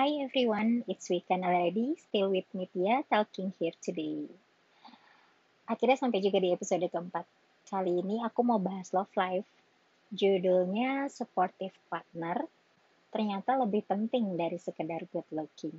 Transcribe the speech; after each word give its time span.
Hi 0.00 0.16
everyone, 0.24 0.80
it's 0.88 1.12
weekend 1.12 1.44
already. 1.44 1.92
Still 2.08 2.32
with 2.32 2.48
me 2.56 2.72
Tia, 2.72 3.04
talking 3.12 3.52
here 3.60 3.76
today. 3.84 4.32
Akhirnya 5.68 6.00
sampai 6.00 6.24
juga 6.24 6.40
di 6.40 6.56
episode 6.56 6.88
keempat. 6.88 7.28
Kali 7.68 8.00
ini 8.00 8.24
aku 8.24 8.40
mau 8.40 8.56
bahas 8.56 8.96
love 8.96 9.12
life. 9.12 9.44
Judulnya 10.08 11.12
Supportive 11.12 11.76
Partner. 11.92 12.48
Ternyata 13.12 13.60
lebih 13.60 13.84
penting 13.84 14.40
dari 14.40 14.56
sekedar 14.56 15.04
good 15.12 15.28
looking. 15.36 15.76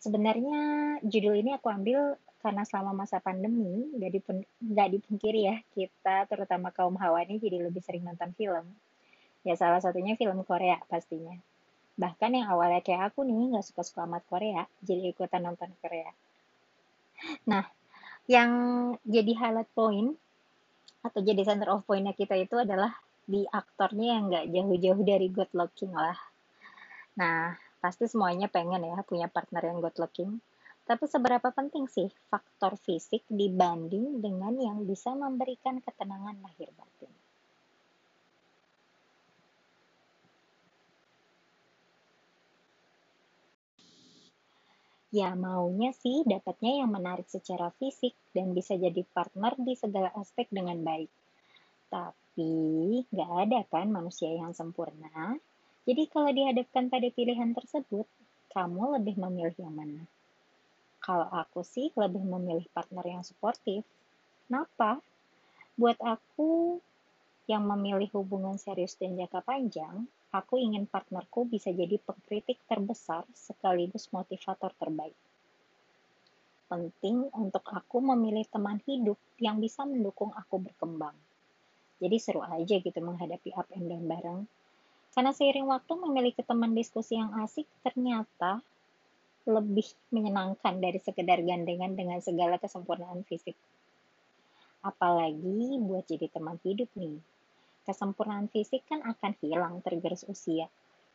Sebenarnya 0.00 0.96
judul 1.04 1.44
ini 1.44 1.52
aku 1.52 1.68
ambil 1.68 2.16
karena 2.40 2.64
selama 2.64 3.04
masa 3.04 3.20
pandemi, 3.20 3.84
gak, 4.00 4.32
gak 4.64 4.88
dipungkiri 4.96 5.52
ya, 5.52 5.60
kita 5.76 6.24
terutama 6.24 6.72
kaum 6.72 6.96
hawa 6.96 7.20
ini 7.28 7.36
jadi 7.36 7.68
lebih 7.68 7.84
sering 7.84 8.08
nonton 8.08 8.32
film. 8.32 8.64
Ya 9.44 9.60
salah 9.60 9.84
satunya 9.84 10.16
film 10.16 10.40
Korea 10.48 10.80
pastinya 10.88 11.36
Bahkan 11.94 12.30
yang 12.34 12.50
awalnya 12.50 12.82
kayak 12.82 13.14
aku 13.14 13.22
nih, 13.22 13.54
nggak 13.54 13.66
suka-suka 13.66 14.06
amat 14.06 14.26
Korea, 14.26 14.62
jadi 14.82 15.14
ikutan 15.14 15.46
nonton 15.46 15.70
Korea. 15.78 16.10
Nah, 17.46 17.64
yang 18.26 18.50
jadi 19.06 19.32
highlight 19.36 19.70
point 19.76 20.18
atau 21.04 21.20
jadi 21.20 21.44
center 21.44 21.68
of 21.68 21.84
pointnya 21.84 22.16
kita 22.16 22.34
itu 22.34 22.56
adalah 22.56 22.96
di 23.24 23.44
aktornya 23.48 24.16
yang 24.16 24.24
nggak 24.32 24.46
jauh-jauh 24.52 25.00
dari 25.04 25.28
good 25.28 25.52
looking 25.52 25.92
lah. 25.92 26.16
Nah, 27.20 27.54
pasti 27.78 28.08
semuanya 28.08 28.48
pengen 28.48 28.84
ya 28.84 29.00
punya 29.04 29.28
partner 29.28 29.62
yang 29.64 29.78
good 29.84 29.96
looking. 30.00 30.40
Tapi 30.84 31.08
seberapa 31.08 31.48
penting 31.48 31.88
sih 31.88 32.12
faktor 32.28 32.76
fisik 32.76 33.24
dibanding 33.32 34.20
dengan 34.20 34.52
yang 34.60 34.84
bisa 34.84 35.16
memberikan 35.16 35.80
ketenangan 35.80 36.36
lahir 36.44 36.68
batin? 36.76 37.23
Ya 45.14 45.30
maunya 45.38 45.94
sih 45.94 46.26
dapatnya 46.26 46.82
yang 46.82 46.90
menarik 46.90 47.30
secara 47.30 47.70
fisik 47.78 48.18
dan 48.34 48.50
bisa 48.50 48.74
jadi 48.74 48.98
partner 49.14 49.54
di 49.62 49.78
segala 49.78 50.10
aspek 50.18 50.50
dengan 50.50 50.82
baik. 50.82 51.06
Tapi 51.86 52.50
nggak 53.14 53.30
ada 53.46 53.62
kan 53.70 53.94
manusia 53.94 54.34
yang 54.34 54.50
sempurna. 54.50 55.38
Jadi 55.86 56.10
kalau 56.10 56.34
dihadapkan 56.34 56.90
pada 56.90 57.06
pilihan 57.14 57.54
tersebut, 57.54 58.10
kamu 58.50 58.98
lebih 58.98 59.14
memilih 59.14 59.54
yang 59.54 59.78
mana? 59.78 60.02
Kalau 60.98 61.30
aku 61.30 61.62
sih 61.62 61.94
lebih 61.94 62.26
memilih 62.26 62.66
partner 62.74 63.06
yang 63.06 63.22
suportif. 63.22 63.86
Kenapa? 64.50 64.98
Buat 65.78 66.02
aku 66.02 66.82
yang 67.46 67.70
memilih 67.70 68.10
hubungan 68.18 68.58
serius 68.58 68.98
dan 68.98 69.14
jangka 69.14 69.46
panjang, 69.46 70.10
Aku 70.34 70.58
ingin 70.58 70.90
partnerku 70.90 71.46
bisa 71.46 71.70
jadi 71.70 71.94
pengkritik 72.02 72.58
terbesar 72.66 73.22
sekaligus 73.38 74.10
motivator 74.10 74.74
terbaik. 74.74 75.14
Penting 76.66 77.30
untuk 77.38 77.62
aku 77.70 78.02
memilih 78.02 78.42
teman 78.50 78.82
hidup 78.82 79.14
yang 79.38 79.62
bisa 79.62 79.86
mendukung 79.86 80.34
aku 80.34 80.58
berkembang. 80.58 81.14
Jadi 82.02 82.16
seru 82.18 82.42
aja 82.42 82.82
gitu 82.82 82.98
menghadapi 82.98 83.54
up 83.54 83.70
and 83.78 83.86
down 83.86 84.10
bareng. 84.10 84.40
Karena 85.14 85.30
seiring 85.30 85.70
waktu 85.70 85.94
memiliki 86.02 86.42
teman 86.42 86.74
diskusi 86.74 87.14
yang 87.14 87.30
asik 87.38 87.70
ternyata 87.86 88.58
lebih 89.46 89.86
menyenangkan 90.10 90.82
dari 90.82 90.98
sekedar 90.98 91.46
gandengan 91.46 91.94
dengan 91.94 92.18
segala 92.18 92.58
kesempurnaan 92.58 93.22
fisik. 93.22 93.54
Apalagi 94.82 95.78
buat 95.78 96.10
jadi 96.10 96.26
teman 96.26 96.58
hidup 96.66 96.90
nih 96.98 97.22
Kesempurnaan 97.84 98.48
fisik 98.48 98.88
kan 98.88 99.04
akan 99.04 99.36
hilang 99.44 99.84
tergerus 99.84 100.24
usia. 100.24 100.72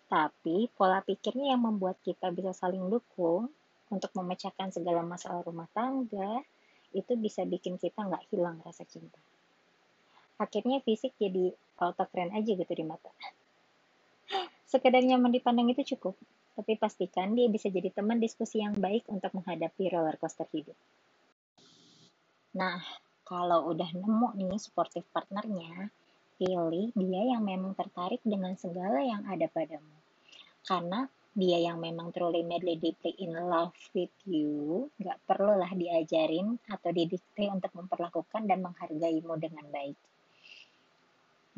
Tapi 0.09 0.69
pola 0.73 1.01
pikirnya 1.01 1.53
yang 1.53 1.65
membuat 1.65 2.01
kita 2.01 2.29
bisa 2.33 2.53
saling 2.53 2.81
dukung 2.89 3.49
untuk 3.89 4.13
memecahkan 4.13 4.69
segala 4.73 5.01
masalah 5.01 5.41
rumah 5.41 5.69
tangga, 5.73 6.45
itu 6.93 7.13
bisa 7.17 7.45
bikin 7.45 7.77
kita 7.77 8.05
nggak 8.05 8.25
hilang 8.33 8.61
rasa 8.65 8.85
cinta. 8.85 9.17
Akhirnya 10.41 10.81
fisik 10.81 11.13
jadi 11.19 11.53
auto 11.77 12.05
keren 12.09 12.33
aja 12.33 12.51
gitu 12.53 12.73
di 12.73 12.85
mata. 12.85 13.09
Sekedar 14.71 15.01
nyaman 15.01 15.33
dipandang 15.33 15.69
itu 15.73 15.97
cukup, 15.97 16.17
tapi 16.53 16.77
pastikan 16.77 17.33
dia 17.33 17.49
bisa 17.49 17.69
jadi 17.69 17.93
teman 17.93 18.21
diskusi 18.21 18.61
yang 18.61 18.77
baik 18.77 19.05
untuk 19.09 19.33
menghadapi 19.35 19.89
roller 19.89 20.17
coaster 20.17 20.45
hidup. 20.53 20.77
Nah, 22.57 22.81
kalau 23.25 23.69
udah 23.69 23.93
nemu 23.93 24.33
nih 24.41 24.57
supportive 24.57 25.05
partnernya, 25.13 25.93
pilih 26.39 26.95
dia 26.95 27.21
yang 27.35 27.43
memang 27.43 27.75
tertarik 27.75 28.23
dengan 28.23 28.55
segala 28.55 29.03
yang 29.03 29.27
ada 29.27 29.45
padamu. 29.51 29.99
Karena 30.63 31.03
dia 31.35 31.59
yang 31.61 31.77
memang 31.77 32.09
truly 32.15 32.41
madly 32.41 32.79
deeply 32.79 33.13
in 33.21 33.35
love 33.35 33.75
with 33.93 34.11
you, 34.25 34.87
gak 34.97 35.19
perlulah 35.27 35.69
diajarin 35.75 36.57
atau 36.65 36.89
didikte 36.89 37.45
untuk 37.51 37.69
memperlakukan 37.75 38.47
dan 38.47 38.63
menghargaimu 38.65 39.35
dengan 39.37 39.65
baik. 39.69 39.99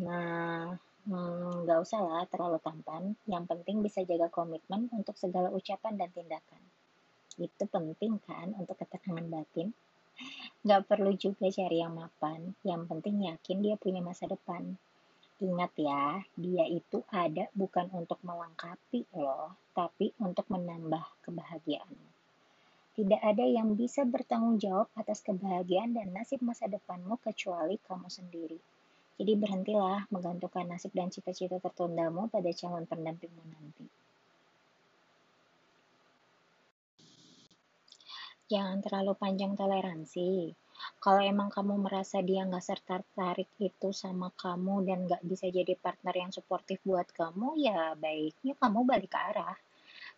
Nah, 0.01 0.75
hmm, 1.07 1.63
gak 1.69 1.79
usah 1.81 2.01
lah 2.01 2.23
terlalu 2.27 2.57
tampan, 2.59 3.15
yang 3.29 3.45
penting 3.45 3.79
bisa 3.85 4.03
jaga 4.03 4.27
komitmen 4.27 4.91
untuk 4.91 5.15
segala 5.15 5.53
ucapan 5.53 5.95
dan 5.95 6.09
tindakan. 6.11 6.61
Itu 7.39 7.63
penting 7.69 8.19
kan 8.21 8.51
untuk 8.57 8.75
ketenangan 8.75 9.29
batin. 9.29 9.71
Gak 10.61 10.85
perlu 10.85 11.17
juga 11.17 11.49
cari 11.49 11.81
yang 11.81 11.97
mapan, 11.97 12.53
yang 12.61 12.85
penting 12.85 13.25
yakin 13.25 13.65
dia 13.65 13.75
punya 13.81 13.97
masa 13.97 14.29
depan. 14.29 14.77
Ingat 15.41 15.73
ya, 15.73 16.21
dia 16.37 16.65
itu 16.69 17.01
ada 17.09 17.49
bukan 17.57 17.89
untuk 17.97 18.21
melengkapi 18.21 19.09
loh, 19.17 19.57
tapi 19.73 20.13
untuk 20.21 20.45
menambah 20.53 21.01
kebahagiaan. 21.25 21.97
Tidak 22.93 23.21
ada 23.23 23.41
yang 23.41 23.73
bisa 23.73 24.05
bertanggung 24.05 24.61
jawab 24.61 24.91
atas 24.93 25.25
kebahagiaan 25.25 25.97
dan 25.97 26.13
nasib 26.13 26.45
masa 26.45 26.69
depanmu 26.69 27.17
kecuali 27.23 27.81
kamu 27.81 28.11
sendiri. 28.11 28.59
Jadi 29.17 29.33
berhentilah 29.33 30.11
menggantungkan 30.13 30.69
nasib 30.69 30.93
dan 30.93 31.09
cita-cita 31.09 31.57
tertundamu 31.57 32.29
pada 32.29 32.53
calon 32.53 32.85
pendampingmu 32.85 33.43
nanti. 33.49 34.00
Jangan 38.51 38.83
terlalu 38.83 39.15
panjang 39.15 39.55
toleransi. 39.55 40.51
Kalau 40.99 41.21
emang 41.23 41.47
kamu 41.47 41.79
merasa 41.79 42.19
dia 42.19 42.43
nggak 42.43 42.65
serta 42.67 42.99
tertarik 42.99 43.47
itu 43.63 43.95
sama 43.95 44.27
kamu 44.35 44.75
dan 44.83 44.99
nggak 45.07 45.23
bisa 45.23 45.47
jadi 45.47 45.73
partner 45.79 46.15
yang 46.27 46.31
suportif 46.35 46.83
buat 46.83 47.07
kamu, 47.15 47.55
ya 47.63 47.95
baiknya 47.95 48.53
kamu 48.59 48.79
balik 48.83 49.15
ke 49.15 49.19
arah. 49.31 49.55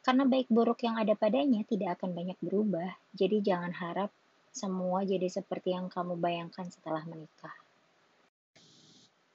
Karena 0.01 0.23
baik 0.25 0.47
buruk 0.49 0.81
yang 0.81 0.97
ada 0.97 1.13
padanya 1.13 1.61
tidak 1.63 2.01
akan 2.01 2.11
banyak 2.17 2.39
berubah. 2.41 2.91
Jadi 3.13 3.37
jangan 3.45 3.71
harap 3.71 4.09
semua 4.51 5.05
jadi 5.05 5.27
seperti 5.29 5.77
yang 5.77 5.87
kamu 5.87 6.17
bayangkan 6.17 6.67
setelah 6.67 7.03
menikah. 7.05 7.55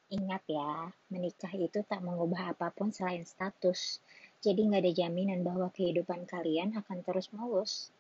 Ingat 0.09 0.43
ya, 0.49 0.89
menikah 1.13 1.53
itu 1.53 1.85
tak 1.85 2.01
mengubah 2.01 2.57
apa 2.57 2.73
pun 2.73 2.89
selain 2.89 3.29
status. 3.29 4.01
Jadi 4.41 4.65
nggak 4.65 4.81
ada 4.81 4.93
jaminan 5.05 5.45
bahwa 5.45 5.69
kehidupan 5.69 6.25
kalian 6.25 6.73
akan 6.81 7.05
terus 7.05 7.29
mulus. 7.37 7.93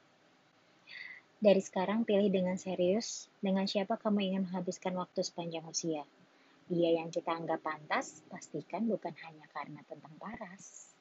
Dari 1.38 1.62
sekarang 1.62 2.02
pilih 2.02 2.34
dengan 2.34 2.58
serius 2.58 3.30
dengan 3.38 3.62
siapa 3.62 3.94
kamu 3.94 4.26
ingin 4.26 4.42
menghabiskan 4.50 4.98
waktu 4.98 5.22
sepanjang 5.22 5.62
usia. 5.70 6.02
Dia 6.66 6.98
yang 6.98 7.14
kita 7.14 7.30
anggap 7.30 7.62
pantas, 7.62 8.26
pastikan 8.26 8.90
bukan 8.90 9.14
hanya 9.22 9.46
karena 9.54 9.78
tentang 9.86 10.18
paras. 10.18 10.97